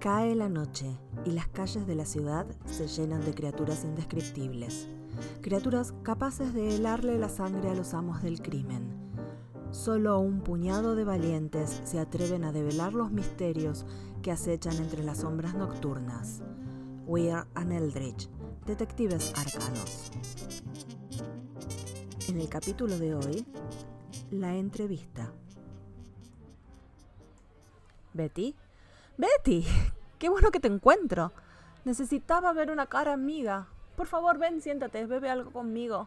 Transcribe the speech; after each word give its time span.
Cae 0.00 0.34
la 0.36 0.48
noche 0.48 0.96
y 1.24 1.32
las 1.32 1.48
calles 1.48 1.86
de 1.86 1.94
la 1.96 2.04
ciudad 2.04 2.46
se 2.66 2.86
llenan 2.86 3.24
de 3.24 3.34
criaturas 3.34 3.82
indescriptibles, 3.82 4.88
criaturas 5.42 5.92
capaces 6.02 6.54
de 6.54 6.76
helarle 6.76 7.18
la 7.18 7.28
sangre 7.28 7.70
a 7.70 7.74
los 7.74 7.94
amos 7.94 8.22
del 8.22 8.40
crimen. 8.40 8.96
Solo 9.72 10.20
un 10.20 10.40
puñado 10.40 10.94
de 10.94 11.04
valientes 11.04 11.82
se 11.84 11.98
atreven 11.98 12.44
a 12.44 12.52
develar 12.52 12.94
los 12.94 13.10
misterios 13.10 13.86
que 14.22 14.30
acechan 14.30 14.76
entre 14.76 15.02
las 15.02 15.18
sombras 15.18 15.54
nocturnas. 15.54 16.42
Weir 17.06 17.46
and 17.54 17.72
Eldridge, 17.72 18.28
detectives 18.68 19.32
arcanos. 19.34 20.10
En 22.28 22.38
el 22.38 22.50
capítulo 22.50 22.98
de 22.98 23.14
hoy, 23.14 23.46
la 24.30 24.54
entrevista. 24.54 25.32
Betty, 28.12 28.54
Betty, 29.16 29.66
qué 30.18 30.28
bueno 30.28 30.50
que 30.50 30.60
te 30.60 30.68
encuentro. 30.68 31.32
Necesitaba 31.86 32.52
ver 32.52 32.70
una 32.70 32.86
cara 32.86 33.14
amiga. 33.14 33.68
Por 33.96 34.06
favor, 34.06 34.36
ven, 34.36 34.60
siéntate, 34.60 35.06
bebe 35.06 35.30
algo 35.30 35.50
conmigo. 35.50 36.06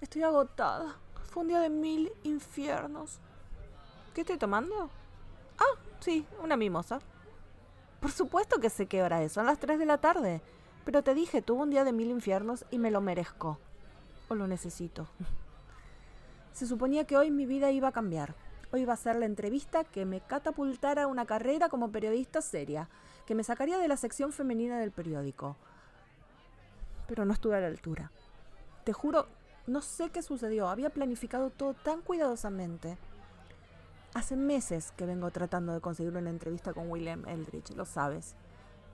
Estoy 0.00 0.22
agotada. 0.22 0.98
Fue 1.32 1.42
un 1.42 1.48
día 1.48 1.58
de 1.58 1.68
mil 1.68 2.12
infiernos. 2.22 3.18
¿Qué 4.14 4.20
estoy 4.20 4.38
tomando? 4.38 4.88
Ah, 5.58 5.80
sí, 5.98 6.24
una 6.44 6.56
mimosa. 6.56 7.00
Por 7.98 8.12
supuesto 8.12 8.60
que 8.60 8.70
sé 8.70 8.86
qué 8.86 9.02
hora 9.02 9.20
es, 9.24 9.32
son 9.32 9.46
las 9.46 9.58
3 9.58 9.80
de 9.80 9.86
la 9.86 9.98
tarde. 9.98 10.40
Pero 10.88 11.02
te 11.02 11.12
dije, 11.12 11.42
tuve 11.42 11.64
un 11.64 11.68
día 11.68 11.84
de 11.84 11.92
mil 11.92 12.08
infiernos 12.08 12.64
y 12.70 12.78
me 12.78 12.90
lo 12.90 13.02
merezco. 13.02 13.58
O 14.28 14.34
lo 14.34 14.46
necesito. 14.46 15.06
Se 16.54 16.66
suponía 16.66 17.04
que 17.04 17.18
hoy 17.18 17.30
mi 17.30 17.44
vida 17.44 17.70
iba 17.70 17.88
a 17.88 17.92
cambiar. 17.92 18.34
Hoy 18.72 18.80
iba 18.80 18.94
a 18.94 18.96
ser 18.96 19.16
la 19.16 19.26
entrevista 19.26 19.84
que 19.84 20.06
me 20.06 20.22
catapultara 20.22 21.02
a 21.02 21.06
una 21.06 21.26
carrera 21.26 21.68
como 21.68 21.92
periodista 21.92 22.40
seria, 22.40 22.88
que 23.26 23.34
me 23.34 23.44
sacaría 23.44 23.76
de 23.76 23.86
la 23.86 23.98
sección 23.98 24.32
femenina 24.32 24.80
del 24.80 24.90
periódico. 24.90 25.56
Pero 27.06 27.26
no 27.26 27.34
estuve 27.34 27.58
a 27.58 27.60
la 27.60 27.66
altura. 27.66 28.10
Te 28.84 28.94
juro, 28.94 29.26
no 29.66 29.82
sé 29.82 30.08
qué 30.08 30.22
sucedió. 30.22 30.70
Había 30.70 30.88
planificado 30.88 31.50
todo 31.50 31.74
tan 31.74 32.00
cuidadosamente. 32.00 32.96
Hace 34.14 34.36
meses 34.36 34.90
que 34.92 35.04
vengo 35.04 35.30
tratando 35.32 35.74
de 35.74 35.82
conseguir 35.82 36.16
una 36.16 36.30
entrevista 36.30 36.72
con 36.72 36.90
William 36.90 37.28
Eldridge, 37.28 37.76
lo 37.76 37.84
sabes. 37.84 38.36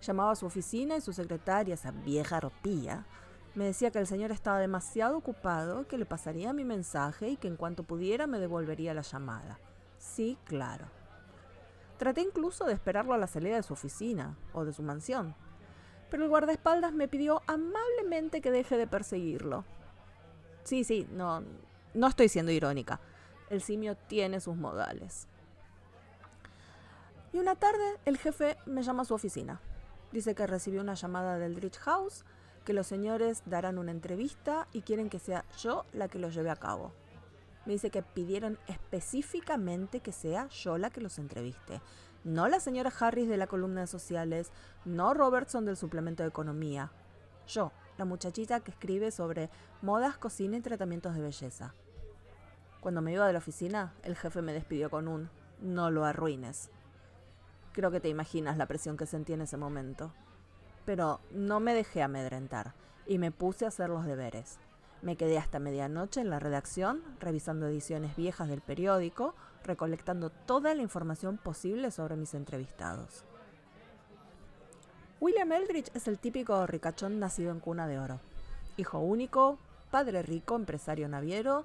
Llamaba 0.05 0.33
a 0.33 0.37
su 0.37 0.45
oficina 0.45 0.97
y 0.97 1.01
su 1.01 1.13
secretaria, 1.15 1.75
esa 1.75 1.91
vieja 1.91 2.39
ropía, 2.39 3.07
me 3.55 3.65
decía 3.65 3.91
que 3.91 4.01
el 4.01 4.07
señor 4.07 4.33
estaba 4.33 4.59
demasiado 4.59 5.17
ocupado, 5.17 5.87
que 5.87 5.97
le 5.97 6.05
pasaría 6.05 6.53
mi 6.53 6.65
mensaje 6.65 7.29
y 7.29 7.37
que 7.37 7.49
en 7.49 7.57
cuanto 7.57 7.85
pudiera 7.85 8.27
me 8.27 8.39
devolvería 8.39 8.93
la 8.93 9.03
llamada. 9.03 9.59
Sí, 9.97 10.37
claro. 10.45 10.87
Traté 11.97 12.21
incluso 12.21 12.67
de 12.67 12.75
esperarlo 12.75 13.15
a 13.15 13.19
la 13.19 13.29
salida 13.29 13.57
de 13.57 13.63
su 13.63 13.73
oficina 13.73 14.37
o 14.53 14.65
de 14.65 14.73
su 14.73 14.83
mansión, 14.83 15.35
pero 16.11 16.25
el 16.25 16.29
guardaespaldas 16.29 16.93
me 16.93 17.09
pidió 17.09 17.43
amablemente 17.47 18.41
que 18.41 18.51
deje 18.51 18.77
de 18.77 18.87
perseguirlo. 18.87 19.65
Sí, 20.65 20.85
sí, 20.85 21.07
no, 21.13 21.45
no 21.95 22.09
estoy 22.09 22.29
siendo 22.29 22.53
irónica. 22.53 23.01
El 23.49 23.63
simio 23.63 23.97
tiene 23.97 24.41
sus 24.41 24.57
modales. 24.57 25.29
Y 27.33 27.39
una 27.39 27.55
tarde 27.55 27.99
el 28.05 28.19
jefe 28.19 28.59
me 28.67 28.83
llama 28.83 29.03
a 29.03 29.07
su 29.07 29.15
oficina. 29.15 29.61
Dice 30.15 30.37
que 30.37 30.47
recibió 30.47 30.81
una 30.81 30.95
llamada 30.95 31.39
del 31.39 31.57
Rich 31.57 31.81
House 31.81 32.25
que 32.65 32.73
los 32.73 32.87
señores 32.87 33.43
darán 33.47 33.79
una 33.79 33.91
entrevista 33.91 34.69
y 34.73 34.83
quieren 34.83 35.11
que 35.11 35.19
sea 35.19 35.45
yo 35.59 35.87
la 35.93 36.07
que 36.07 36.21
lo 36.21 36.29
lleve 36.29 36.51
a 36.51 36.57
cabo. 36.57 36.93
Me 37.67 37.73
dice 37.73 37.91
que 37.91 38.05
pidieron 38.05 38.57
específicamente 38.69 39.99
que 39.99 40.13
sea 40.13 40.47
yo 40.51 40.79
la 40.79 40.91
que 40.91 41.01
los 41.01 41.19
entreviste. 41.19 41.81
No 42.23 42.47
la 42.47 42.61
señora 42.61 42.93
Harris 42.97 43.29
de 43.29 43.37
la 43.37 43.49
columna 43.49 43.81
de 43.81 43.87
sociales, 43.89 44.53
no 44.85 45.15
Robertson 45.15 45.65
del 45.65 45.77
suplemento 45.77 46.23
de 46.23 46.29
economía. 46.29 46.93
Yo, 47.49 47.73
la 47.99 48.05
muchachita 48.05 48.61
que 48.61 48.71
escribe 48.71 49.11
sobre 49.11 49.51
modas, 49.83 50.17
cocina 50.17 50.57
y 50.57 50.61
tratamientos 50.61 51.17
de 51.17 51.23
belleza. 51.23 51.75
Cuando 52.81 53.03
me 53.03 53.15
iba 53.15 53.27
de 53.27 53.33
la 53.33 53.41
oficina, 53.41 53.95
el 54.05 54.15
jefe 54.15 54.43
me 54.43 54.53
despidió 54.53 54.91
con 54.91 55.09
un 55.09 55.29
no 55.61 55.91
lo 55.91 56.05
arruines. 56.05 56.71
Creo 57.75 57.91
que 57.91 58.01
te 58.01 58.09
imaginas 58.09 58.57
la 58.57 58.67
presión 58.67 58.97
que 58.97 59.05
sentí 59.05 59.35
en 59.35 59.43
ese 59.43 59.59
momento 59.59 60.13
pero 60.85 61.21
no 61.31 61.61
me 61.61 61.75
dejé 61.75 62.03
amedrentar 62.03 62.75
y 63.07 63.19
me 63.19 63.31
puse 63.31 63.65
a 63.65 63.69
hacer 63.69 63.91
los 63.91 64.05
deberes. 64.05 64.59
Me 65.03 65.17
quedé 65.17 65.39
hasta 65.39 65.59
medianoche 65.59 66.21
en 66.21 66.31
la 66.31 66.39
redacción, 66.39 67.03
revisando 67.21 67.67
ediciones 67.67 68.17
viejas 68.17 68.49
del 68.49 68.63
periódico, 68.63 69.35
recolectando 69.65 70.31
toda 70.31 70.75
la 70.75 70.83
información 70.83 71.37
posible 71.37 71.91
sobre 71.91 72.17
mis 72.17 72.35
entrevistados. 72.35 73.25
William 75.21 75.53
Eldridge 75.53 75.91
es 75.95 76.09
el 76.09 76.19
típico 76.19 76.67
ricachón 76.67 77.19
nacido 77.19 77.51
en 77.51 77.61
cuna 77.61 77.87
de 77.87 77.99
oro. 77.99 78.21
Hijo 78.77 78.99
único, 78.99 79.59
padre 79.91 80.23
rico, 80.23 80.57
empresario 80.57 81.09
naviero, 81.09 81.65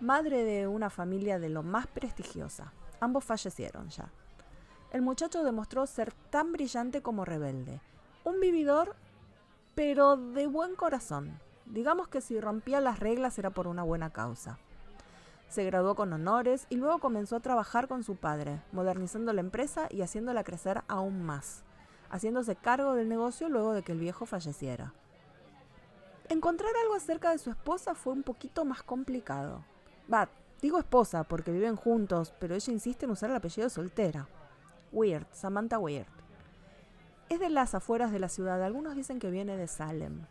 madre 0.00 0.44
de 0.44 0.66
una 0.66 0.90
familia 0.90 1.38
de 1.38 1.48
lo 1.48 1.62
más 1.62 1.86
prestigiosa. 1.86 2.72
Ambos 3.00 3.24
fallecieron 3.24 3.88
ya. 3.88 4.10
El 4.92 5.02
muchacho 5.02 5.44
demostró 5.44 5.86
ser 5.86 6.12
tan 6.30 6.52
brillante 6.52 7.02
como 7.02 7.24
rebelde 7.24 7.80
un 8.28 8.40
vividor, 8.40 8.94
pero 9.74 10.16
de 10.16 10.46
buen 10.46 10.74
corazón. 10.74 11.38
Digamos 11.64 12.08
que 12.08 12.20
si 12.20 12.40
rompía 12.40 12.80
las 12.80 13.00
reglas 13.00 13.38
era 13.38 13.50
por 13.50 13.66
una 13.66 13.82
buena 13.82 14.10
causa. 14.10 14.58
Se 15.48 15.64
graduó 15.64 15.94
con 15.94 16.12
honores 16.12 16.66
y 16.68 16.76
luego 16.76 16.98
comenzó 16.98 17.36
a 17.36 17.40
trabajar 17.40 17.88
con 17.88 18.04
su 18.04 18.16
padre, 18.16 18.60
modernizando 18.72 19.32
la 19.32 19.40
empresa 19.40 19.88
y 19.90 20.02
haciéndola 20.02 20.44
crecer 20.44 20.82
aún 20.88 21.22
más, 21.22 21.62
haciéndose 22.10 22.54
cargo 22.54 22.94
del 22.94 23.08
negocio 23.08 23.48
luego 23.48 23.72
de 23.72 23.82
que 23.82 23.92
el 23.92 23.98
viejo 23.98 24.26
falleciera. 24.26 24.92
Encontrar 26.28 26.72
algo 26.82 26.94
acerca 26.94 27.30
de 27.30 27.38
su 27.38 27.48
esposa 27.48 27.94
fue 27.94 28.12
un 28.12 28.22
poquito 28.22 28.66
más 28.66 28.82
complicado. 28.82 29.64
Va, 30.12 30.28
digo 30.60 30.78
esposa 30.78 31.24
porque 31.24 31.50
viven 31.50 31.76
juntos, 31.76 32.34
pero 32.38 32.54
ella 32.54 32.72
insiste 32.72 33.06
en 33.06 33.12
usar 33.12 33.30
el 33.30 33.36
apellido 33.36 33.70
soltera. 33.70 34.28
Weird, 34.92 35.26
Samantha 35.32 35.78
Weird. 35.78 36.06
Es 37.28 37.40
de 37.40 37.50
las 37.50 37.74
afueras 37.74 38.10
de 38.10 38.18
la 38.18 38.28
ciudad, 38.28 38.62
algunos 38.62 38.96
dicen 38.96 39.18
que 39.18 39.30
viene 39.30 39.56
de 39.56 39.66
Salem. 39.66 40.22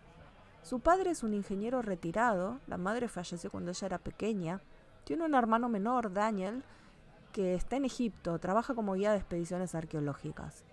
Su 0.63 0.79
padre 0.79 1.11
es 1.11 1.23
un 1.23 1.33
ingeniero 1.33 1.81
retirado, 1.81 2.59
la 2.67 2.77
madre 2.77 3.07
falleció 3.07 3.49
cuando 3.51 3.71
ella 3.71 3.85
era 3.85 3.97
pequeña, 3.99 4.61
tiene 5.03 5.23
un 5.23 5.35
hermano 5.35 5.69
menor, 5.69 6.11
Daniel, 6.11 6.63
que 7.31 7.53
está 7.53 7.75
en 7.77 7.85
Egipto, 7.85 8.39
trabaja 8.39 8.73
como 8.73 8.95
guía 8.95 9.11
de 9.11 9.17
expediciones 9.17 9.75
arqueológicas. 9.75 10.65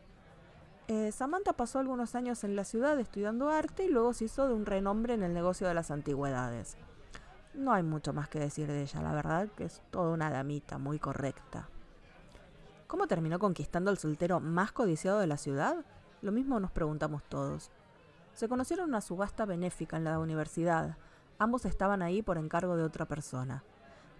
Eh, 0.88 1.12
Samantha 1.12 1.52
pasó 1.52 1.78
algunos 1.78 2.14
años 2.14 2.44
en 2.44 2.56
la 2.56 2.64
ciudad 2.64 2.98
estudiando 2.98 3.48
arte 3.48 3.84
y 3.84 3.88
luego 3.88 4.12
se 4.12 4.24
hizo 4.24 4.48
de 4.48 4.54
un 4.54 4.66
renombre 4.66 5.14
en 5.14 5.22
el 5.22 5.32
negocio 5.32 5.68
de 5.68 5.74
las 5.74 5.90
antigüedades. 5.90 6.76
No 7.54 7.72
hay 7.72 7.82
mucho 7.82 8.12
más 8.12 8.28
que 8.28 8.40
decir 8.40 8.66
de 8.66 8.82
ella, 8.82 9.00
la 9.00 9.12
verdad 9.12 9.48
que 9.56 9.64
es 9.64 9.80
toda 9.90 10.10
una 10.10 10.30
damita 10.30 10.78
muy 10.78 10.98
correcta. 10.98 11.68
¿Cómo 12.94 13.08
terminó 13.08 13.40
conquistando 13.40 13.90
al 13.90 13.98
soltero 13.98 14.38
más 14.38 14.70
codiciado 14.70 15.18
de 15.18 15.26
la 15.26 15.36
ciudad? 15.36 15.84
Lo 16.22 16.30
mismo 16.30 16.60
nos 16.60 16.70
preguntamos 16.70 17.24
todos. 17.24 17.72
Se 18.34 18.48
conocieron 18.48 18.88
una 18.88 19.00
subasta 19.00 19.46
benéfica 19.46 19.96
en 19.96 20.04
la 20.04 20.20
universidad. 20.20 20.96
Ambos 21.40 21.64
estaban 21.64 22.02
ahí 22.02 22.22
por 22.22 22.38
encargo 22.38 22.76
de 22.76 22.84
otra 22.84 23.04
persona. 23.06 23.64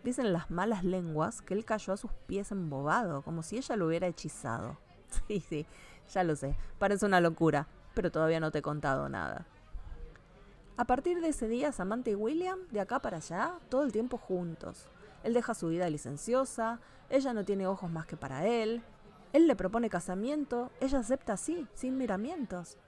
Dicen 0.02 0.32
las 0.32 0.50
malas 0.50 0.82
lenguas 0.82 1.40
que 1.40 1.54
él 1.54 1.64
cayó 1.64 1.92
a 1.92 1.96
sus 1.96 2.10
pies 2.26 2.50
embobado, 2.50 3.22
como 3.22 3.44
si 3.44 3.58
ella 3.58 3.76
lo 3.76 3.86
hubiera 3.86 4.08
hechizado. 4.08 4.76
Sí, 5.28 5.38
sí, 5.38 5.66
ya 6.12 6.24
lo 6.24 6.34
sé, 6.34 6.56
parece 6.80 7.06
una 7.06 7.20
locura, 7.20 7.68
pero 7.94 8.10
todavía 8.10 8.40
no 8.40 8.50
te 8.50 8.58
he 8.58 8.62
contado 8.62 9.08
nada. 9.08 9.46
A 10.76 10.84
partir 10.84 11.20
de 11.20 11.28
ese 11.28 11.46
día, 11.46 11.70
Samantha 11.70 12.10
y 12.10 12.16
William, 12.16 12.58
de 12.72 12.80
acá 12.80 12.98
para 12.98 13.18
allá, 13.18 13.52
todo 13.68 13.84
el 13.84 13.92
tiempo 13.92 14.18
juntos. 14.18 14.88
Él 15.24 15.34
deja 15.34 15.54
su 15.54 15.68
vida 15.68 15.90
licenciosa, 15.90 16.78
ella 17.10 17.32
no 17.32 17.44
tiene 17.44 17.66
ojos 17.66 17.90
más 17.90 18.06
que 18.06 18.16
para 18.16 18.46
él, 18.46 18.82
él 19.32 19.48
le 19.48 19.56
propone 19.56 19.90
casamiento, 19.90 20.70
ella 20.80 21.00
acepta 21.00 21.32
así, 21.32 21.66
sin 21.74 21.98
miramientos. 21.98 22.78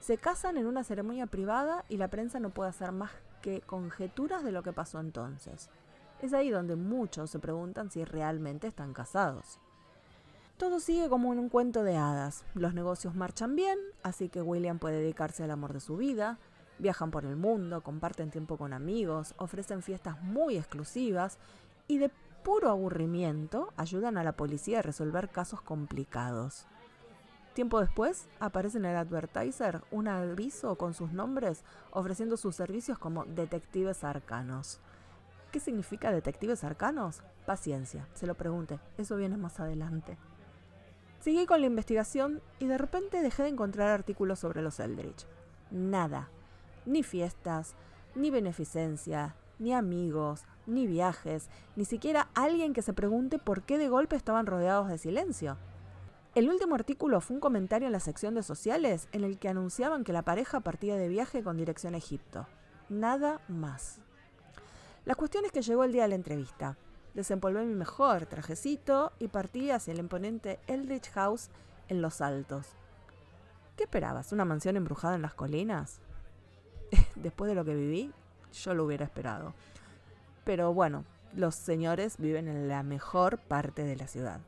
Se 0.00 0.18
casan 0.18 0.56
en 0.56 0.66
una 0.66 0.82
ceremonia 0.82 1.26
privada 1.26 1.84
y 1.88 1.96
la 1.96 2.08
prensa 2.08 2.40
no 2.40 2.50
puede 2.50 2.70
hacer 2.70 2.90
más 2.90 3.12
que 3.40 3.60
conjeturas 3.60 4.42
de 4.42 4.50
lo 4.50 4.64
que 4.64 4.72
pasó 4.72 4.98
entonces. 4.98 5.70
Es 6.20 6.32
ahí 6.32 6.50
donde 6.50 6.74
muchos 6.74 7.30
se 7.30 7.38
preguntan 7.38 7.90
si 7.90 8.04
realmente 8.04 8.66
están 8.66 8.94
casados. 8.94 9.60
Todo 10.56 10.80
sigue 10.80 11.08
como 11.08 11.32
en 11.32 11.38
un 11.38 11.48
cuento 11.48 11.84
de 11.84 11.96
hadas. 11.96 12.44
Los 12.54 12.74
negocios 12.74 13.14
marchan 13.14 13.54
bien, 13.54 13.78
así 14.02 14.28
que 14.28 14.42
William 14.42 14.80
puede 14.80 14.98
dedicarse 14.98 15.44
al 15.44 15.52
amor 15.52 15.72
de 15.72 15.80
su 15.80 15.96
vida. 15.96 16.38
Viajan 16.80 17.12
por 17.12 17.24
el 17.24 17.36
mundo, 17.36 17.82
comparten 17.82 18.30
tiempo 18.30 18.56
con 18.56 18.72
amigos, 18.72 19.34
ofrecen 19.38 19.82
fiestas 19.82 20.20
muy 20.20 20.56
exclusivas 20.56 21.38
y 21.88 21.98
de 21.98 22.10
puro 22.42 22.70
aburrimiento 22.70 23.72
ayudan 23.76 24.18
a 24.18 24.24
la 24.24 24.32
policía 24.32 24.80
a 24.80 24.82
resolver 24.82 25.28
casos 25.28 25.62
complicados. 25.62 26.66
Tiempo 27.54 27.80
después 27.80 28.28
aparece 28.40 28.78
en 28.78 28.86
el 28.86 28.96
advertiser 28.96 29.82
un 29.90 30.08
aviso 30.08 30.76
con 30.76 30.94
sus 30.94 31.12
nombres 31.12 31.64
ofreciendo 31.90 32.36
sus 32.36 32.56
servicios 32.56 32.98
como 32.98 33.24
detectives 33.26 34.04
arcanos. 34.04 34.80
¿Qué 35.50 35.60
significa 35.60 36.10
detectives 36.10 36.64
arcanos? 36.64 37.22
Paciencia, 37.44 38.08
se 38.14 38.26
lo 38.26 38.34
pregunte, 38.34 38.80
eso 38.96 39.16
viene 39.16 39.36
más 39.36 39.60
adelante. 39.60 40.16
Seguí 41.20 41.44
con 41.44 41.60
la 41.60 41.66
investigación 41.66 42.40
y 42.58 42.66
de 42.66 42.78
repente 42.78 43.20
dejé 43.20 43.42
de 43.42 43.50
encontrar 43.50 43.90
artículos 43.90 44.38
sobre 44.38 44.62
los 44.62 44.80
Eldritch. 44.80 45.26
Nada. 45.70 46.30
Ni 46.86 47.02
fiestas, 47.02 47.74
ni 48.14 48.30
beneficencia, 48.30 49.36
ni 49.58 49.72
amigos, 49.72 50.44
ni 50.66 50.86
viajes, 50.86 51.48
ni 51.76 51.84
siquiera 51.84 52.28
alguien 52.34 52.72
que 52.72 52.82
se 52.82 52.92
pregunte 52.92 53.38
por 53.38 53.62
qué 53.62 53.78
de 53.78 53.88
golpe 53.88 54.16
estaban 54.16 54.46
rodeados 54.46 54.88
de 54.88 54.98
silencio. 54.98 55.56
El 56.34 56.48
último 56.48 56.74
artículo 56.74 57.20
fue 57.20 57.34
un 57.34 57.40
comentario 57.40 57.86
en 57.86 57.92
la 57.92 58.00
sección 58.00 58.34
de 58.34 58.42
sociales 58.42 59.06
en 59.12 59.24
el 59.24 59.38
que 59.38 59.48
anunciaban 59.48 60.02
que 60.02 60.14
la 60.14 60.22
pareja 60.22 60.60
partía 60.60 60.96
de 60.96 61.08
viaje 61.08 61.42
con 61.42 61.58
dirección 61.58 61.94
a 61.94 61.98
Egipto. 61.98 62.46
Nada 62.88 63.40
más. 63.48 64.00
La 65.04 65.14
cuestión 65.14 65.44
es 65.44 65.52
que 65.52 65.62
llegó 65.62 65.84
el 65.84 65.92
día 65.92 66.02
de 66.02 66.08
la 66.08 66.14
entrevista. 66.14 66.78
Desempolvé 67.12 67.64
mi 67.66 67.74
mejor 67.74 68.24
trajecito 68.26 69.12
y 69.18 69.28
partí 69.28 69.70
hacia 69.70 69.92
el 69.92 69.98
imponente 69.98 70.58
Eldridge 70.66 71.10
House 71.10 71.50
en 71.88 72.00
Los 72.00 72.22
Altos. 72.22 72.68
¿Qué 73.76 73.84
esperabas? 73.84 74.32
¿Una 74.32 74.44
mansión 74.44 74.76
embrujada 74.76 75.16
en 75.16 75.22
las 75.22 75.34
colinas? 75.34 76.00
Después 77.14 77.48
de 77.48 77.54
lo 77.54 77.64
que 77.64 77.74
viví, 77.74 78.12
yo 78.52 78.72
lo 78.72 78.84
hubiera 78.84 79.04
esperado. 79.04 79.54
Pero 80.44 80.74
bueno, 80.74 81.04
los 81.34 81.54
señores 81.54 82.16
viven 82.18 82.48
en 82.48 82.68
la 82.68 82.82
mejor 82.82 83.38
parte 83.38 83.84
de 83.84 83.96
la 83.96 84.06
ciudad. 84.06 84.40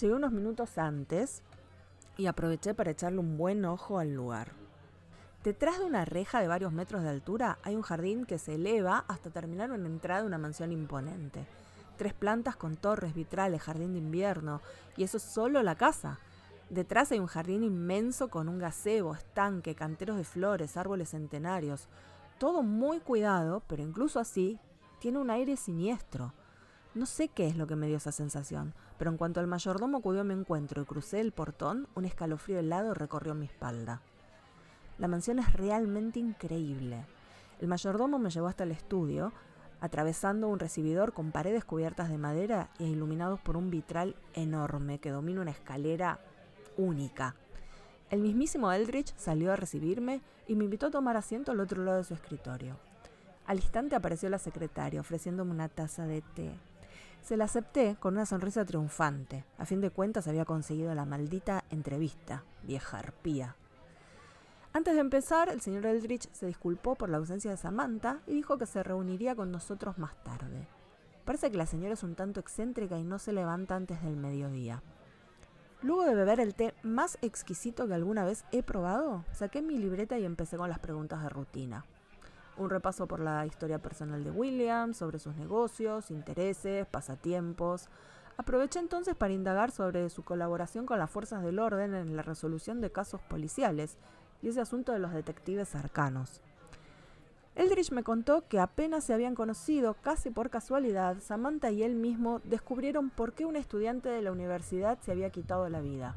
Llegué 0.00 0.14
unos 0.14 0.32
minutos 0.32 0.76
antes 0.76 1.42
y 2.16 2.26
aproveché 2.26 2.74
para 2.74 2.90
echarle 2.90 3.18
un 3.18 3.36
buen 3.38 3.64
ojo 3.64 3.98
al 3.98 4.14
lugar. 4.14 4.52
Detrás 5.44 5.78
de 5.78 5.84
una 5.84 6.04
reja 6.04 6.40
de 6.40 6.48
varios 6.48 6.72
metros 6.72 7.02
de 7.02 7.08
altura 7.08 7.58
hay 7.62 7.76
un 7.76 7.82
jardín 7.82 8.26
que 8.26 8.38
se 8.38 8.56
eleva 8.56 9.04
hasta 9.06 9.30
terminar 9.30 9.70
en 9.70 9.84
la 9.84 9.88
entrada 9.88 10.22
de 10.22 10.26
una 10.26 10.38
mansión 10.38 10.72
imponente. 10.72 11.46
Tres 11.96 12.12
plantas 12.14 12.56
con 12.56 12.76
torres, 12.76 13.14
vitrales, 13.14 13.62
jardín 13.62 13.92
de 13.92 14.00
invierno, 14.00 14.60
y 14.96 15.04
eso 15.04 15.18
es 15.18 15.22
solo 15.22 15.62
la 15.62 15.76
casa. 15.76 16.18
Detrás 16.68 17.12
hay 17.12 17.20
un 17.20 17.28
jardín 17.28 17.62
inmenso 17.62 18.28
con 18.28 18.48
un 18.48 18.58
gazebo, 18.58 19.14
estanque, 19.14 19.76
canteros 19.76 20.16
de 20.16 20.24
flores, 20.24 20.76
árboles 20.76 21.10
centenarios. 21.10 21.86
Todo 22.38 22.62
muy 22.62 23.00
cuidado, 23.00 23.62
pero 23.66 23.82
incluso 23.82 24.20
así 24.20 24.58
tiene 25.00 25.18
un 25.18 25.30
aire 25.30 25.56
siniestro. 25.56 26.34
No 26.94 27.06
sé 27.06 27.28
qué 27.28 27.46
es 27.46 27.56
lo 27.56 27.66
que 27.66 27.76
me 27.76 27.86
dio 27.86 27.96
esa 27.96 28.12
sensación, 28.12 28.74
pero 28.98 29.10
en 29.10 29.16
cuanto 29.16 29.40
el 29.40 29.46
mayordomo 29.46 29.98
acudió 29.98 30.20
a 30.20 30.24
mi 30.24 30.34
encuentro 30.34 30.82
y 30.82 30.84
crucé 30.84 31.20
el 31.20 31.32
portón, 31.32 31.88
un 31.94 32.04
escalofrío 32.04 32.58
helado 32.58 32.92
recorrió 32.92 33.34
mi 33.34 33.46
espalda. 33.46 34.02
La 34.98 35.08
mansión 35.08 35.38
es 35.38 35.52
realmente 35.54 36.18
increíble. 36.18 37.06
El 37.58 37.68
mayordomo 37.68 38.18
me 38.18 38.30
llevó 38.30 38.48
hasta 38.48 38.64
el 38.64 38.70
estudio, 38.70 39.32
atravesando 39.80 40.48
un 40.48 40.58
recibidor 40.58 41.12
con 41.12 41.32
paredes 41.32 41.64
cubiertas 41.64 42.10
de 42.10 42.18
madera 42.18 42.70
e 42.78 42.84
iluminados 42.84 43.40
por 43.40 43.56
un 43.56 43.70
vitral 43.70 44.14
enorme 44.34 44.98
que 44.98 45.10
domina 45.10 45.40
una 45.40 45.50
escalera 45.50 46.20
única. 46.76 47.34
El 48.08 48.20
mismísimo 48.20 48.70
Eldridge 48.70 49.12
salió 49.16 49.52
a 49.52 49.56
recibirme 49.56 50.20
y 50.46 50.54
me 50.54 50.64
invitó 50.64 50.86
a 50.86 50.90
tomar 50.90 51.16
asiento 51.16 51.50
al 51.50 51.60
otro 51.60 51.82
lado 51.82 51.98
de 51.98 52.04
su 52.04 52.14
escritorio. 52.14 52.76
Al 53.46 53.56
instante 53.56 53.96
apareció 53.96 54.28
la 54.28 54.38
secretaria 54.38 55.00
ofreciéndome 55.00 55.50
una 55.50 55.68
taza 55.68 56.06
de 56.06 56.22
té. 56.22 56.52
Se 57.22 57.36
la 57.36 57.44
acepté 57.44 57.96
con 57.98 58.14
una 58.14 58.26
sonrisa 58.26 58.64
triunfante. 58.64 59.44
A 59.58 59.66
fin 59.66 59.80
de 59.80 59.90
cuentas 59.90 60.28
había 60.28 60.44
conseguido 60.44 60.94
la 60.94 61.04
maldita 61.04 61.64
entrevista, 61.70 62.44
vieja 62.62 62.98
arpía. 62.98 63.56
Antes 64.72 64.94
de 64.94 65.00
empezar, 65.00 65.48
el 65.48 65.60
señor 65.60 65.86
Eldridge 65.86 66.28
se 66.32 66.46
disculpó 66.46 66.94
por 66.94 67.08
la 67.08 67.16
ausencia 67.16 67.50
de 67.50 67.56
Samantha 67.56 68.20
y 68.26 68.34
dijo 68.34 68.58
que 68.58 68.66
se 68.66 68.82
reuniría 68.84 69.34
con 69.34 69.50
nosotros 69.50 69.98
más 69.98 70.22
tarde. 70.22 70.68
Parece 71.24 71.50
que 71.50 71.56
la 71.56 71.66
señora 71.66 71.94
es 71.94 72.04
un 72.04 72.14
tanto 72.14 72.38
excéntrica 72.38 72.98
y 72.98 73.02
no 73.02 73.18
se 73.18 73.32
levanta 73.32 73.74
antes 73.74 74.00
del 74.02 74.16
mediodía. 74.16 74.82
Luego 75.86 76.04
de 76.04 76.16
beber 76.16 76.40
el 76.40 76.56
té 76.56 76.74
más 76.82 77.16
exquisito 77.22 77.86
que 77.86 77.94
alguna 77.94 78.24
vez 78.24 78.44
he 78.50 78.64
probado, 78.64 79.24
saqué 79.32 79.62
mi 79.62 79.78
libreta 79.78 80.18
y 80.18 80.24
empecé 80.24 80.56
con 80.56 80.68
las 80.68 80.80
preguntas 80.80 81.22
de 81.22 81.28
rutina 81.28 81.84
un 82.56 82.70
repaso 82.70 83.06
por 83.06 83.20
la 83.20 83.46
historia 83.46 83.78
personal 83.78 84.24
de 84.24 84.30
William, 84.30 84.94
sobre 84.94 85.18
sus 85.18 85.36
negocios, 85.36 86.10
intereses, 86.10 86.86
pasatiempos. 86.86 87.88
Aproveché 88.36 88.78
entonces 88.78 89.14
para 89.14 89.32
indagar 89.32 89.70
sobre 89.70 90.08
su 90.10 90.24
colaboración 90.24 90.86
con 90.86 90.98
las 90.98 91.10
fuerzas 91.10 91.44
del 91.44 91.58
orden 91.58 91.94
en 91.94 92.16
la 92.16 92.22
resolución 92.22 92.80
de 92.80 92.90
casos 92.90 93.20
policiales 93.22 93.96
y 94.42 94.48
ese 94.48 94.60
asunto 94.60 94.92
de 94.92 94.98
los 94.98 95.12
detectives 95.12 95.74
arcanos. 95.74 96.40
Eldridge 97.56 97.90
me 97.90 98.02
contó 98.02 98.46
que 98.48 98.60
apenas 98.60 99.04
se 99.04 99.14
habían 99.14 99.34
conocido, 99.34 99.94
casi 99.94 100.28
por 100.28 100.50
casualidad, 100.50 101.16
Samantha 101.20 101.70
y 101.70 101.82
él 101.82 101.94
mismo 101.94 102.40
descubrieron 102.44 103.08
por 103.08 103.32
qué 103.32 103.46
un 103.46 103.56
estudiante 103.56 104.10
de 104.10 104.20
la 104.20 104.30
universidad 104.30 104.98
se 105.00 105.12
había 105.12 105.30
quitado 105.30 105.66
la 105.70 105.80
vida. 105.80 106.16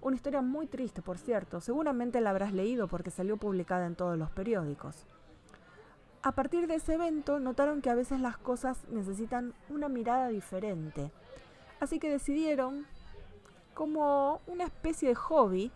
Una 0.00 0.14
historia 0.14 0.42
muy 0.42 0.68
triste, 0.68 1.02
por 1.02 1.18
cierto, 1.18 1.60
seguramente 1.60 2.20
la 2.20 2.30
habrás 2.30 2.52
leído 2.52 2.86
porque 2.86 3.10
salió 3.10 3.36
publicada 3.36 3.84
en 3.84 3.96
todos 3.96 4.16
los 4.16 4.30
periódicos. 4.30 5.06
A 6.22 6.32
partir 6.32 6.68
de 6.68 6.76
ese 6.76 6.94
evento 6.94 7.40
notaron 7.40 7.82
que 7.82 7.90
a 7.90 7.96
veces 7.96 8.20
las 8.20 8.38
cosas 8.38 8.78
necesitan 8.90 9.54
una 9.70 9.88
mirada 9.88 10.28
diferente. 10.28 11.10
Así 11.80 11.98
que 11.98 12.10
decidieron, 12.10 12.86
como 13.74 14.40
una 14.46 14.64
especie 14.64 15.08
de 15.08 15.14
hobby, 15.16 15.72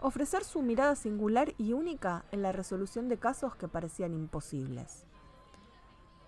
ofrecer 0.00 0.44
su 0.44 0.62
mirada 0.62 0.94
singular 0.94 1.54
y 1.58 1.72
única 1.72 2.24
en 2.30 2.42
la 2.42 2.52
resolución 2.52 3.08
de 3.08 3.18
casos 3.18 3.56
que 3.56 3.68
parecían 3.68 4.14
imposibles. 4.14 5.04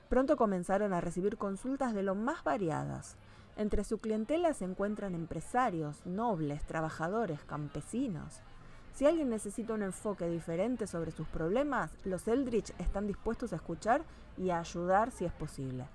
Pronto 0.09 0.37
comenzaron 0.37 0.93
a 0.93 1.01
recibir 1.01 1.37
consultas 1.37 1.95
de 1.95 2.03
lo 2.03 2.17
más 2.17 2.43
variadas. 2.43 3.17
Entre 3.57 3.85
su 3.85 3.99
clientela 3.99 4.55
se 4.55 4.65
encuentran 4.65 5.15
empresarios, 5.15 6.05
nobles, 6.05 6.65
trabajadores, 6.65 7.45
campesinos. 7.45 8.41
Si 8.93 9.07
alguien 9.07 9.31
necesita 9.31 9.75
un 9.75 9.83
enfoque 9.83 10.29
diferente 10.29 10.89
sobre 10.89 11.13
sus 11.13 11.29
problemas, 11.29 11.93
los 12.05 12.27
Eldritch 12.27 12.73
están 12.79 13.07
dispuestos 13.07 13.53
a 13.53 13.57
escuchar 13.57 14.03
y 14.37 14.51
a 14.51 14.59
ayudar 14.59 15.13
si 15.13 15.25
es 15.25 15.33
posible. 15.33 15.87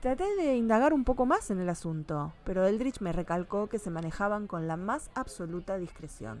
Traté 0.00 0.36
de 0.36 0.54
indagar 0.54 0.92
un 0.92 1.04
poco 1.04 1.26
más 1.26 1.50
en 1.50 1.58
el 1.58 1.68
asunto, 1.68 2.32
pero 2.44 2.66
Eldritch 2.66 3.00
me 3.00 3.12
recalcó 3.12 3.68
que 3.68 3.78
se 3.78 3.90
manejaban 3.90 4.46
con 4.46 4.68
la 4.68 4.76
más 4.76 5.10
absoluta 5.14 5.76
discreción. 5.76 6.40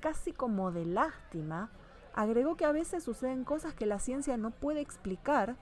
Casi 0.00 0.32
como 0.32 0.72
de 0.72 0.86
lástima, 0.86 1.70
agregó 2.14 2.56
que 2.56 2.64
a 2.64 2.72
veces 2.72 3.04
suceden 3.04 3.44
cosas 3.44 3.74
que 3.74 3.86
la 3.86 3.98
ciencia 3.98 4.36
no 4.36 4.50
puede 4.50 4.80
explicar 4.80 5.56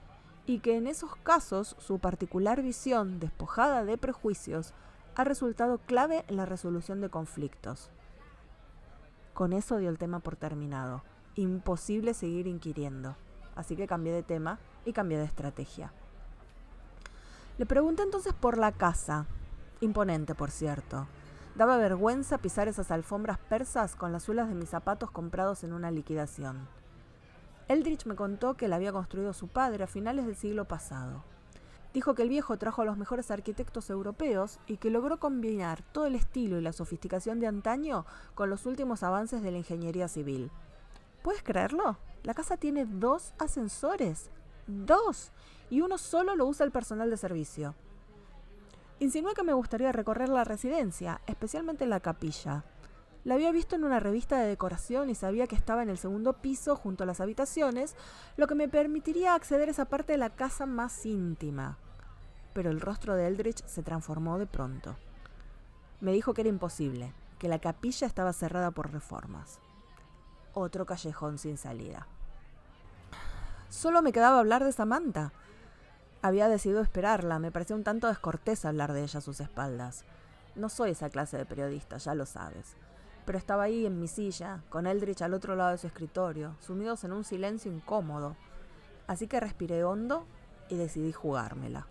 y 0.45 0.59
que 0.59 0.77
en 0.77 0.87
esos 0.87 1.15
casos 1.17 1.75
su 1.79 1.99
particular 1.99 2.61
visión, 2.61 3.19
despojada 3.19 3.83
de 3.83 3.97
prejuicios, 3.97 4.73
ha 5.15 5.23
resultado 5.23 5.79
clave 5.79 6.23
en 6.27 6.37
la 6.37 6.45
resolución 6.45 7.01
de 7.01 7.09
conflictos. 7.09 7.91
Con 9.33 9.53
eso 9.53 9.77
dio 9.77 9.89
el 9.89 9.97
tema 9.97 10.19
por 10.19 10.35
terminado. 10.35 11.03
Imposible 11.35 12.13
seguir 12.13 12.47
inquiriendo. 12.47 13.15
Así 13.55 13.75
que 13.75 13.87
cambié 13.87 14.13
de 14.13 14.23
tema 14.23 14.59
y 14.85 14.93
cambié 14.93 15.17
de 15.17 15.25
estrategia. 15.25 15.91
Le 17.57 17.65
pregunté 17.65 18.03
entonces 18.03 18.33
por 18.33 18.57
la 18.57 18.71
casa. 18.71 19.25
Imponente, 19.81 20.33
por 20.33 20.49
cierto. 20.49 21.07
Daba 21.55 21.77
vergüenza 21.77 22.37
pisar 22.37 22.67
esas 22.67 22.91
alfombras 22.91 23.37
persas 23.37 23.95
con 23.95 24.11
las 24.11 24.23
suelas 24.23 24.47
de 24.47 24.55
mis 24.55 24.69
zapatos 24.69 25.11
comprados 25.11 25.63
en 25.63 25.73
una 25.73 25.91
liquidación. 25.91 26.67
Eldridge 27.67 28.05
me 28.05 28.15
contó 28.15 28.55
que 28.55 28.67
la 28.67 28.77
había 28.77 28.91
construido 28.91 29.33
su 29.33 29.47
padre 29.47 29.83
a 29.83 29.87
finales 29.87 30.25
del 30.25 30.35
siglo 30.35 30.65
pasado. 30.65 31.23
Dijo 31.93 32.13
que 32.13 32.21
el 32.21 32.29
viejo 32.29 32.57
trajo 32.57 32.83
a 32.83 32.85
los 32.85 32.97
mejores 32.97 33.31
arquitectos 33.31 33.89
europeos 33.89 34.59
y 34.67 34.77
que 34.77 34.91
logró 34.91 35.19
combinar 35.19 35.81
todo 35.91 36.05
el 36.05 36.15
estilo 36.15 36.57
y 36.57 36.61
la 36.61 36.71
sofisticación 36.71 37.39
de 37.39 37.47
antaño 37.47 38.05
con 38.35 38.49
los 38.49 38.65
últimos 38.65 39.01
avances 39.03 39.41
de 39.41 39.51
la 39.51 39.57
ingeniería 39.57 40.07
civil. 40.07 40.51
¿Puedes 41.23 41.43
creerlo? 41.43 41.97
La 42.23 42.33
casa 42.33 42.57
tiene 42.57 42.85
dos 42.85 43.33
ascensores. 43.39 44.29
¡Dos! 44.67 45.31
Y 45.69 45.81
uno 45.81 45.97
solo 45.97 46.35
lo 46.35 46.45
usa 46.45 46.65
el 46.65 46.71
personal 46.71 47.09
de 47.09 47.17
servicio. 47.17 47.75
Insinué 48.99 49.33
que 49.33 49.43
me 49.43 49.53
gustaría 49.53 49.93
recorrer 49.93 50.27
la 50.27 50.43
residencia, 50.43 51.21
especialmente 51.25 51.85
la 51.85 52.01
capilla. 52.01 52.65
La 53.23 53.35
había 53.35 53.51
visto 53.51 53.75
en 53.75 53.85
una 53.85 54.01
revista 54.01 54.37
de 54.37 54.47
decoración 54.47 55.09
y 55.09 55.15
sabía 55.15 55.47
que 55.47 55.55
estaba 55.55 55.83
en 55.83 55.89
el 55.89 55.97
segundo 55.97 56.33
piso 56.33 56.75
junto 56.75 57.03
a 57.03 57.07
las 57.07 57.21
habitaciones, 57.21 57.95
lo 58.35 58.47
que 58.47 58.55
me 58.55 58.67
permitiría 58.67 59.35
acceder 59.35 59.69
a 59.69 59.71
esa 59.71 59.85
parte 59.85 60.13
de 60.13 60.17
la 60.17 60.29
casa 60.29 60.65
más 60.65 61.05
íntima. 61.05 61.77
Pero 62.53 62.71
el 62.71 62.81
rostro 62.81 63.15
de 63.15 63.27
Eldridge 63.27 63.63
se 63.65 63.83
transformó 63.83 64.37
de 64.37 64.47
pronto. 64.47 64.97
Me 66.01 66.11
dijo 66.11 66.33
que 66.33 66.41
era 66.41 66.49
imposible, 66.49 67.13
que 67.37 67.47
la 67.47 67.59
capilla 67.59 68.05
estaba 68.05 68.33
cerrada 68.33 68.71
por 68.71 68.91
reformas. 68.91 69.59
Otro 70.53 70.85
callejón 70.85 71.37
sin 71.37 71.57
salida. 71.57 72.07
Solo 73.69 74.01
me 74.01 74.11
quedaba 74.11 74.39
hablar 74.39 74.63
de 74.63 74.73
Samantha. 74.73 75.31
Había 76.21 76.49
decidido 76.49 76.81
esperarla, 76.81 77.39
me 77.39 77.51
parecía 77.51 77.77
un 77.77 77.85
tanto 77.85 78.07
descortés 78.07 78.65
hablar 78.65 78.91
de 78.91 79.03
ella 79.03 79.19
a 79.19 79.21
sus 79.21 79.39
espaldas. 79.39 80.03
No 80.55 80.67
soy 80.67 80.91
esa 80.91 81.09
clase 81.09 81.37
de 81.37 81.45
periodista, 81.45 81.97
ya 81.97 82.13
lo 82.13 82.25
sabes. 82.25 82.75
Pero 83.25 83.37
estaba 83.37 83.63
ahí 83.63 83.85
en 83.85 84.01
mi 84.01 84.09
silla, 84.09 84.61
con 84.69 84.85
Eldridge 84.85 85.21
al 85.21 85.33
otro 85.33 85.55
lado 85.55 85.71
de 85.71 85.77
su 85.77 85.87
escritorio, 85.87 86.55
sumidos 86.59 87.05
en 87.05 87.13
un 87.13 87.23
silencio 87.23 87.71
incómodo. 87.71 88.35
Así 89.07 89.27
que 89.27 89.39
respiré 89.39 89.85
hondo 89.85 90.25
y 90.67 90.75
decidí 90.75 91.13
jugármela. 91.13 91.87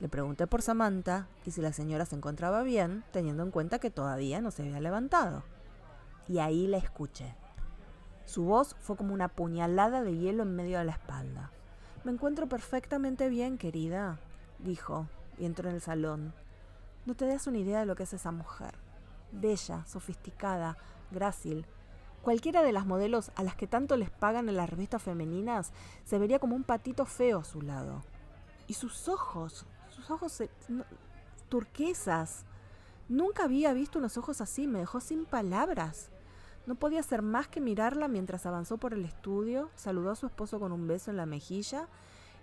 Le 0.00 0.08
pregunté 0.10 0.46
por 0.46 0.60
Samantha 0.60 1.28
y 1.46 1.50
si 1.50 1.62
la 1.62 1.72
señora 1.72 2.04
se 2.04 2.14
encontraba 2.14 2.62
bien, 2.62 3.04
teniendo 3.10 3.42
en 3.42 3.50
cuenta 3.50 3.78
que 3.78 3.90
todavía 3.90 4.42
no 4.42 4.50
se 4.50 4.62
había 4.62 4.80
levantado. 4.80 5.44
Y 6.28 6.40
ahí 6.40 6.66
la 6.66 6.76
escuché. 6.76 7.34
Su 8.26 8.44
voz 8.44 8.76
fue 8.80 8.96
como 8.96 9.14
una 9.14 9.28
puñalada 9.28 10.02
de 10.02 10.14
hielo 10.14 10.42
en 10.42 10.54
medio 10.54 10.78
de 10.78 10.84
la 10.84 10.92
espalda. 10.92 11.50
Me 12.08 12.14
encuentro 12.14 12.48
perfectamente 12.48 13.28
bien, 13.28 13.58
querida, 13.58 14.18
dijo, 14.60 15.08
y 15.36 15.44
entró 15.44 15.68
en 15.68 15.74
el 15.74 15.82
salón. 15.82 16.32
No 17.04 17.14
te 17.14 17.26
das 17.26 17.46
una 17.46 17.58
idea 17.58 17.80
de 17.80 17.84
lo 17.84 17.96
que 17.96 18.04
es 18.04 18.14
esa 18.14 18.32
mujer. 18.32 18.76
Bella, 19.30 19.84
sofisticada, 19.84 20.78
grácil. 21.10 21.66
Cualquiera 22.22 22.62
de 22.62 22.72
las 22.72 22.86
modelos 22.86 23.30
a 23.34 23.42
las 23.42 23.56
que 23.56 23.66
tanto 23.66 23.94
les 23.98 24.08
pagan 24.08 24.48
en 24.48 24.56
las 24.56 24.70
revistas 24.70 25.02
femeninas 25.02 25.70
se 26.06 26.18
vería 26.18 26.38
como 26.38 26.56
un 26.56 26.64
patito 26.64 27.04
feo 27.04 27.40
a 27.40 27.44
su 27.44 27.60
lado. 27.60 28.02
Y 28.68 28.72
sus 28.72 29.06
ojos, 29.10 29.66
sus 29.90 30.10
ojos 30.10 30.42
turquesas. 31.50 32.46
Nunca 33.10 33.44
había 33.44 33.74
visto 33.74 33.98
unos 33.98 34.16
ojos 34.16 34.40
así, 34.40 34.66
me 34.66 34.78
dejó 34.78 35.00
sin 35.02 35.26
palabras. 35.26 36.08
No 36.68 36.74
podía 36.74 37.00
hacer 37.00 37.22
más 37.22 37.48
que 37.48 37.62
mirarla 37.62 38.08
mientras 38.08 38.44
avanzó 38.44 38.76
por 38.76 38.92
el 38.92 39.06
estudio, 39.06 39.70
saludó 39.74 40.10
a 40.10 40.16
su 40.16 40.26
esposo 40.26 40.60
con 40.60 40.70
un 40.70 40.86
beso 40.86 41.10
en 41.10 41.16
la 41.16 41.24
mejilla 41.24 41.88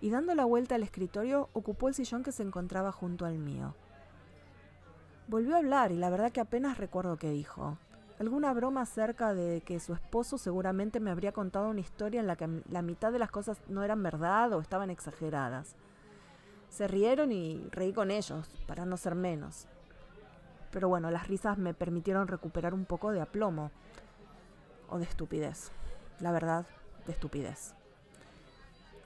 y 0.01 0.09
dando 0.09 0.33
la 0.33 0.45
vuelta 0.45 0.73
al 0.73 0.81
escritorio 0.81 1.47
ocupó 1.53 1.89
el 1.89 1.93
sillón 1.93 2.23
que 2.23 2.31
se 2.31 2.41
encontraba 2.41 2.91
junto 2.91 3.27
al 3.27 3.37
mío. 3.37 3.75
Volvió 5.27 5.53
a 5.53 5.59
hablar 5.59 5.91
y 5.91 5.97
la 5.97 6.09
verdad 6.09 6.31
que 6.31 6.41
apenas 6.41 6.79
recuerdo 6.79 7.17
qué 7.17 7.29
dijo. 7.29 7.77
Alguna 8.19 8.51
broma 8.51 8.81
acerca 8.81 9.35
de 9.35 9.61
que 9.61 9.79
su 9.79 9.93
esposo 9.93 10.39
seguramente 10.39 10.99
me 10.99 11.11
habría 11.11 11.31
contado 11.31 11.69
una 11.69 11.81
historia 11.81 12.19
en 12.19 12.25
la 12.25 12.35
que 12.35 12.63
la 12.67 12.81
mitad 12.81 13.11
de 13.11 13.19
las 13.19 13.29
cosas 13.29 13.61
no 13.67 13.83
eran 13.83 14.01
verdad 14.01 14.53
o 14.53 14.59
estaban 14.59 14.89
exageradas. 14.89 15.75
Se 16.69 16.87
rieron 16.87 17.31
y 17.31 17.69
reí 17.69 17.93
con 17.93 18.09
ellos, 18.09 18.49
para 18.65 18.87
no 18.87 18.97
ser 18.97 19.13
menos. 19.13 19.67
Pero 20.71 20.89
bueno, 20.89 21.11
las 21.11 21.27
risas 21.27 21.59
me 21.59 21.75
permitieron 21.75 22.27
recuperar 22.27 22.73
un 22.73 22.85
poco 22.85 23.11
de 23.11 23.21
aplomo 23.21 23.69
o 24.89 24.97
de 24.97 25.05
estupidez. 25.05 25.71
La 26.19 26.31
verdad, 26.31 26.65
de 27.05 27.13
estupidez. 27.13 27.73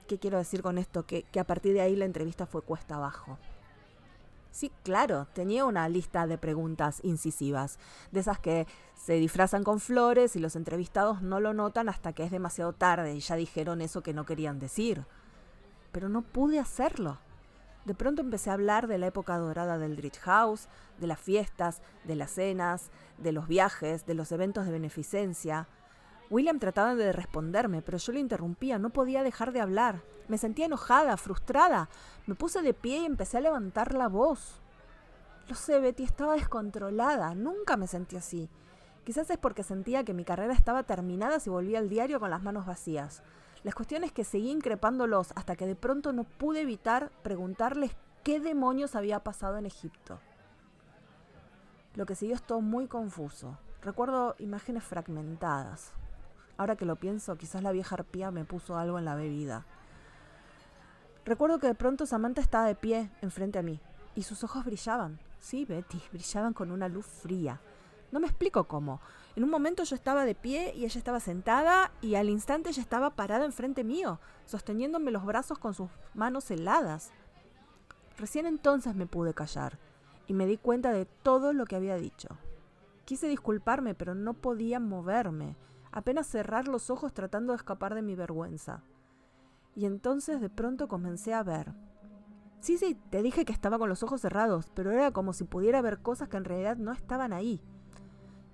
¿Qué 0.07 0.17
quiero 0.17 0.38
decir 0.38 0.62
con 0.62 0.77
esto? 0.77 1.05
Que, 1.05 1.24
que, 1.24 1.39
a 1.39 1.43
partir 1.43 1.74
de 1.74 1.81
ahí 1.81 1.95
la 1.95 2.05
entrevista 2.05 2.45
fue 2.45 2.62
cuesta 2.62 2.95
abajo. 2.95 3.38
Sí, 4.51 4.71
claro, 4.83 5.27
tenía 5.33 5.65
una 5.65 5.88
lista 5.88 6.25
de 6.25 6.38
preguntas 6.38 7.00
incisivas, 7.03 7.77
de 8.12 8.19
esas 8.19 8.39
que 8.39 8.65
se 8.95 9.13
disfrazan 9.13 9.63
con 9.63 9.79
flores 9.79 10.36
y 10.36 10.39
los 10.39 10.55
entrevistados 10.55 11.21
no 11.21 11.39
lo 11.39 11.53
notan 11.53 11.88
hasta 11.88 12.13
que 12.13 12.24
es 12.24 12.31
demasiado 12.31 12.74
tarde 12.74 13.13
y 13.13 13.19
ya 13.19 13.36
dijeron 13.36 13.81
eso 13.81 14.01
que 14.01 14.13
no 14.13 14.25
querían 14.25 14.59
decir. 14.59 15.05
Pero 15.91 16.09
no 16.09 16.24
pude 16.24 16.59
hacerlo. 16.59 17.19
De 17.89 17.96
pronto 17.96 18.22
empecé 18.22 18.51
a 18.51 18.53
hablar 18.53 18.86
de 18.86 19.00
la 19.00 19.08
época 19.08 19.36
dorada 19.39 19.79
del 19.79 19.98
Rich 19.98 20.19
House, 20.19 20.67
de 21.00 21.08
las 21.08 21.19
fiestas, 21.19 21.81
de 22.03 22.15
las 22.15 22.29
cenas, 22.29 22.91
de 23.17 23.31
los 23.31 23.48
viajes, 23.48 24.05
de 24.05 24.13
los 24.13 24.31
eventos 24.31 24.67
de 24.67 24.72
beneficencia. 24.72 25.67
William 26.29 26.60
trataba 26.60 26.93
de 26.93 27.12
responderme, 27.12 27.81
pero 27.81 27.98
yo 27.98 28.13
lo 28.13 28.19
interrumpía, 28.19 28.77
no 28.77 28.91
podía 28.91 29.24
dejar 29.24 29.53
de 29.53 29.62
hablar. 29.62 30.03
Me 30.27 30.38
sentía 30.38 30.67
enojada, 30.67 31.17
frustrada. 31.17 31.89
Me 32.27 32.36
puse 32.36 32.62
de 32.62 32.75
pie 32.75 33.00
y 33.00 33.05
empecé 33.05 33.38
a 33.38 33.41
levantar 33.41 33.96
la 33.96 34.08
voz. 34.08 34.62
Lo 35.48 35.55
sé, 35.55 35.79
Betty, 35.79 36.03
estaba 36.03 36.36
descontrolada. 36.36 37.34
Nunca 37.34 37.75
me 37.75 37.88
sentí 37.88 38.17
así. 38.17 38.51
Quizás 39.03 39.31
es 39.31 39.39
porque 39.39 39.63
sentía 39.63 40.03
que 40.03 40.13
mi 40.13 40.25
carrera 40.25 40.53
estaba 40.53 40.84
terminada 40.84 41.39
si 41.39 41.50
volvía 41.50 41.79
al 41.79 41.89
diario 41.89 42.19
con 42.19 42.29
las 42.29 42.43
manos 42.43 42.67
vacías. 42.67 43.24
La 43.63 43.74
cuestión 43.74 44.04
es 44.04 44.12
que 44.12 44.24
seguí 44.24 44.51
increpándolos 44.51 45.34
hasta 45.36 45.56
que 45.56 45.68
de 45.68 45.75
pronto 45.75 46.13
no 46.13 46.24
pude 46.24 46.62
evitar 46.62 47.12
preguntarles 47.24 47.92
qué 48.24 48.39
demonios 48.39 48.96
había 48.96 49.22
pasado 49.22 49.58
en 49.58 49.66
Egipto. 49.66 50.20
Lo 51.96 52.06
que 52.06 52.16
siguió 52.16 52.36
es 52.36 52.44
todo 52.44 52.62
muy 52.62 52.88
confuso. 52.88 53.58
Recuerdo 53.82 54.36
imágenes 54.39 54.84
fragmentadas. 54.84 55.92
Ahora 56.58 56.75
que 56.75 56.86
lo 56.86 56.96
pienso, 56.96 57.38
quizás 57.38 57.63
la 57.63 57.72
vieja 57.72 57.96
arpía 57.96 58.32
me 58.32 58.46
puso 58.46 58.78
algo 58.78 59.00
en 59.00 59.06
la 59.06 59.16
bebida. 59.16 59.66
Recuerdo 61.25 61.60
que 61.60 61.68
de 61.68 61.75
pronto 61.75 62.06
Samantha 62.06 62.42
estaba 62.42 62.66
de 62.66 62.75
pie 62.75 63.10
enfrente 63.22 63.60
a 63.60 63.62
mí 63.62 63.80
y 64.16 64.24
sus 64.24 64.44
ojos 64.44 64.66
brillaban. 64.66 65.20
Sí, 65.39 65.66
Betty, 65.66 66.01
brillaban 66.12 66.54
con 66.54 66.72
una 66.72 66.88
luz 66.88 67.06
fría. 67.06 67.60
No 68.12 68.20
me 68.20 68.28
explico 68.28 68.66
cómo. 68.66 69.00
En 69.39 69.46
un 69.46 69.51
momento 69.51 69.84
yo 69.86 69.96
estaba 69.96 70.25
de 70.25 70.36
pie 70.36 70.74
y 70.75 70.84
ella 70.84 70.98
estaba 70.98 71.22
sentada 71.22 71.93
y 72.01 72.15
al 72.15 72.27
instante 72.27 72.72
ella 72.72 72.81
estaba 72.81 73.12
parada 73.12 73.46
enfrente 73.46 73.86
mío, 73.86 74.19
sosteniéndome 74.43 75.12
los 75.12 75.25
brazos 75.25 75.58
con 75.58 75.74
sus 75.74 75.89
manos 76.13 76.51
heladas. 76.51 77.12
Recién 78.17 78.46
entonces 78.46 78.96
me 78.96 79.05
pude 79.05 79.34
callar 79.34 79.79
y 80.27 80.34
me 80.34 80.46
di 80.46 80.58
cuenta 80.58 80.91
de 80.91 81.05
todo 81.05 81.53
lo 81.53 81.63
que 81.63 81.77
había 81.77 81.96
dicho. 81.96 82.27
Quise 83.05 83.29
disculparme, 83.29 83.96
pero 83.96 84.13
no 84.13 84.34
podía 84.34 84.81
moverme, 84.81 85.55
apenas 85.93 86.27
cerrar 86.27 86.67
los 86.67 86.89
ojos 86.89 87.13
tratando 87.13 87.53
de 87.53 87.58
escapar 87.60 87.96
de 87.96 88.01
mi 88.01 88.15
vergüenza. 88.15 88.84
Y 89.74 89.86
entonces 89.86 90.41
de 90.41 90.50
pronto 90.50 90.89
comencé 90.89 91.34
a 91.34 91.43
ver. 91.43 91.72
Sí, 92.60 92.77
sí, 92.77 93.00
te 93.10 93.24
dije 93.24 93.46
que 93.46 93.53
estaba 93.53 93.79
con 93.79 93.88
los 93.88 94.03
ojos 94.03 94.19
cerrados, 94.19 94.69
pero 94.74 94.91
era 94.91 95.12
como 95.12 95.31
si 95.31 95.46
pudiera 95.46 95.81
ver 95.81 96.01
cosas 96.01 96.27
que 96.27 96.36
en 96.36 96.43
realidad 96.43 96.75
no 96.75 96.91
estaban 96.91 97.31
ahí. 97.31 97.63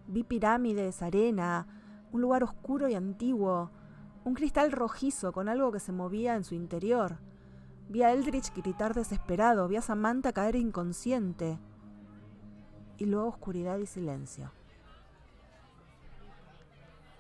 Vi 0.07 0.23
pirámides, 0.23 1.01
arena, 1.01 1.67
un 2.11 2.21
lugar 2.21 2.43
oscuro 2.43 2.87
y 2.87 2.95
antiguo, 2.95 3.71
un 4.23 4.33
cristal 4.33 4.71
rojizo 4.71 5.31
con 5.31 5.49
algo 5.49 5.71
que 5.71 5.79
se 5.79 5.91
movía 5.91 6.35
en 6.35 6.43
su 6.43 6.55
interior. 6.55 7.17
Vi 7.89 8.03
a 8.03 8.11
Eldridge 8.11 8.53
gritar 8.55 8.93
desesperado, 8.93 9.67
vi 9.67 9.77
a 9.77 9.81
Samantha 9.81 10.33
caer 10.33 10.55
inconsciente. 10.55 11.59
Y 12.97 13.05
luego 13.05 13.27
oscuridad 13.27 13.77
y 13.77 13.85
silencio. 13.85 14.51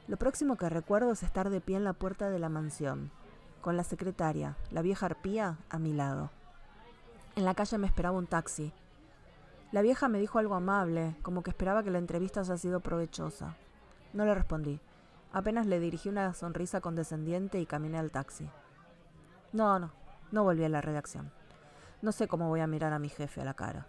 Lo 0.07 0.17
próximo 0.17 0.55
que 0.55 0.69
recuerdo 0.69 1.11
es 1.11 1.23
estar 1.23 1.49
de 1.49 1.61
pie 1.61 1.77
en 1.77 1.83
la 1.83 1.93
puerta 1.93 2.29
de 2.29 2.39
la 2.39 2.49
mansión, 2.49 3.11
con 3.61 3.75
la 3.75 3.83
secretaria, 3.83 4.55
la 4.71 4.83
vieja 4.83 5.07
arpía, 5.07 5.57
a 5.69 5.79
mi 5.79 5.93
lado. 5.93 6.29
En 7.35 7.43
la 7.43 7.55
calle 7.55 7.77
me 7.79 7.87
esperaba 7.87 8.17
un 8.17 8.27
taxi. 8.27 8.71
La 9.75 9.81
vieja 9.81 10.07
me 10.07 10.19
dijo 10.19 10.39
algo 10.39 10.55
amable, 10.55 11.17
como 11.21 11.43
que 11.43 11.49
esperaba 11.49 11.83
que 11.83 11.91
la 11.91 11.97
entrevista 11.97 12.39
haya 12.39 12.55
sido 12.55 12.79
provechosa. 12.79 13.57
No 14.13 14.23
le 14.23 14.33
respondí. 14.33 14.79
Apenas 15.33 15.65
le 15.65 15.81
dirigí 15.81 16.07
una 16.07 16.33
sonrisa 16.33 16.79
condescendiente 16.79 17.59
y 17.59 17.65
caminé 17.65 17.97
al 17.99 18.09
taxi. 18.09 18.49
No, 19.51 19.77
no, 19.77 19.91
no 20.31 20.45
volví 20.45 20.63
a 20.63 20.69
la 20.69 20.79
redacción. 20.79 21.29
No 22.01 22.13
sé 22.13 22.29
cómo 22.29 22.47
voy 22.47 22.61
a 22.61 22.67
mirar 22.67 22.93
a 22.93 22.99
mi 22.99 23.09
jefe 23.09 23.41
a 23.41 23.43
la 23.43 23.53
cara. 23.53 23.85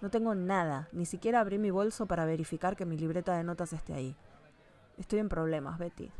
No 0.00 0.08
tengo 0.08 0.36
nada, 0.36 0.88
ni 0.92 1.04
siquiera 1.04 1.40
abrí 1.40 1.58
mi 1.58 1.72
bolso 1.72 2.06
para 2.06 2.24
verificar 2.24 2.76
que 2.76 2.86
mi 2.86 2.96
libreta 2.96 3.36
de 3.36 3.42
notas 3.42 3.72
esté 3.72 3.94
ahí. 3.94 4.16
Estoy 4.98 5.18
en 5.18 5.28
problemas, 5.28 5.80
Betty. 5.80 6.12